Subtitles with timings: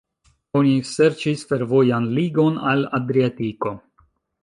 [0.59, 3.79] Oni serĉis fervojan ligon al Adriatiko.